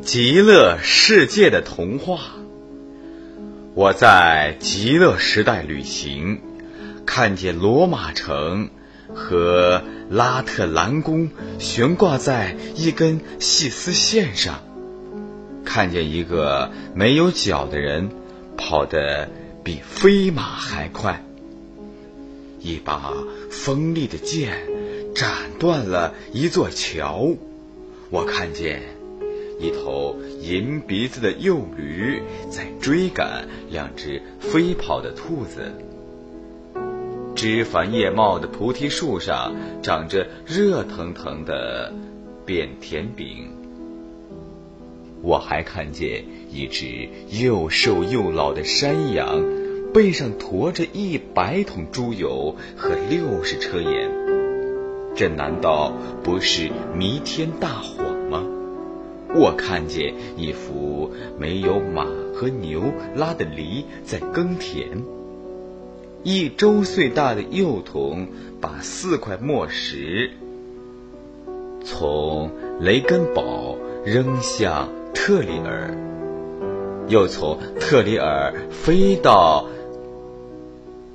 [0.00, 2.20] 极乐世界的童话。
[3.74, 6.40] 我在极乐时代旅行，
[7.04, 8.70] 看见罗马城
[9.12, 14.62] 和拉特兰宫悬挂在一根细丝线上，
[15.64, 18.10] 看见一个没有脚的人
[18.56, 19.28] 跑得
[19.64, 21.24] 比飞马还快，
[22.60, 23.12] 一把
[23.50, 24.68] 锋利的剑
[25.12, 27.30] 斩断了一座桥。
[28.10, 28.82] 我看见
[29.62, 32.20] 一头银鼻子的幼驴
[32.50, 35.72] 在追赶两只飞跑的兔子。
[37.36, 41.92] 枝繁叶茂的菩提树上长着热腾腾的
[42.44, 43.52] 扁甜饼。
[45.22, 49.44] 我还看见一只又瘦又老的山羊，
[49.94, 54.10] 背上驮着一百桶猪油和六十车盐。
[55.14, 55.92] 这难道
[56.24, 58.01] 不是弥天大谎？
[59.34, 62.82] 我看见一幅没有马和牛
[63.16, 65.02] 拉的犁在耕田，
[66.22, 68.26] 一周岁大的幼童
[68.60, 70.30] 把四块墨石
[71.82, 75.96] 从雷根堡扔向特里尔，
[77.08, 79.66] 又从特里尔飞到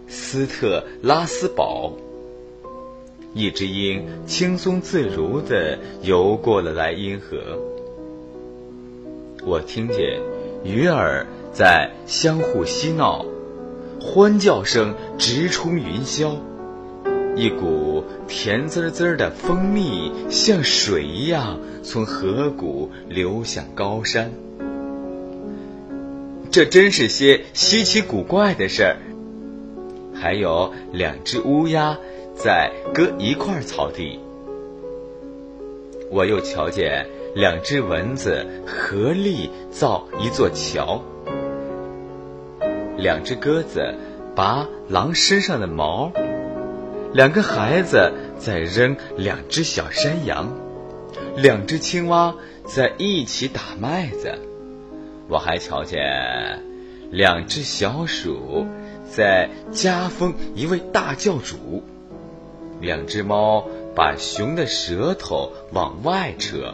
[0.08, 1.94] 斯特拉斯堡。
[3.34, 7.60] 一只鹰轻松自如地游过了莱茵河。
[9.48, 10.20] 我听见
[10.66, 13.26] 鱼儿在相互嬉闹，
[14.02, 16.36] 欢叫声直冲云霄。
[17.34, 24.34] 一股甜滋滋的蜂蜜像水一样从河谷流向高山。
[26.52, 28.98] 这真是些稀奇古怪的事儿。
[30.14, 31.98] 还有两只乌鸦。
[32.36, 34.20] 在割一块草地，
[36.12, 41.04] 我又瞧见两只蚊子合力造一座桥，
[42.98, 43.94] 两只鸽子
[44.36, 46.12] 拔狼身上的毛，
[47.14, 50.52] 两个孩子在扔两只小山羊，
[51.36, 52.34] 两只青蛙
[52.66, 54.34] 在一起打麦子，
[55.30, 56.64] 我还瞧见
[57.12, 58.66] 两只小鼠
[59.08, 61.84] 在加封一位大教主。
[62.82, 63.64] 两只猫
[63.96, 66.74] 把熊的舌头往外扯。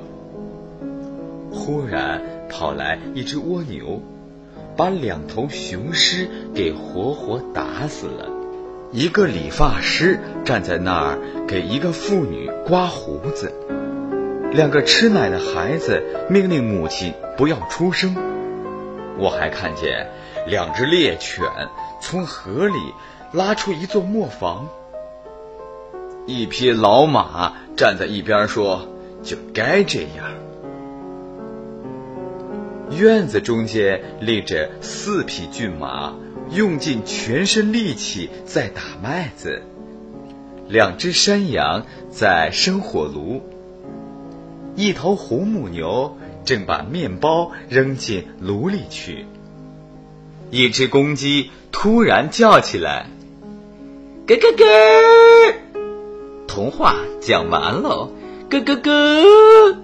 [1.53, 4.01] 忽然跑来一只蜗牛，
[4.75, 8.27] 把两头雄狮给活活打死了。
[8.91, 13.53] 一个理发师站在那儿给一个妇女刮胡子。
[14.51, 18.15] 两个吃奶的孩子命令母亲不要出声。
[19.17, 20.09] 我还看见
[20.47, 21.45] 两只猎犬
[22.01, 22.77] 从河里
[23.31, 24.67] 拉出一座磨坊。
[26.25, 28.87] 一匹老马站在一边说
[29.23, 30.31] ：“就该这样。”
[32.97, 36.13] 院子中间立着四匹骏马，
[36.51, 39.61] 用尽全身力气在打麦子。
[40.67, 43.41] 两只山羊在生火炉。
[44.75, 49.25] 一头红母牛正把面包扔进炉里去。
[50.49, 53.07] 一只公鸡突然叫起来
[54.27, 54.65] ：“咯咯咯！”
[56.47, 58.11] 童话讲完喽，
[58.49, 59.77] 咯咯咯。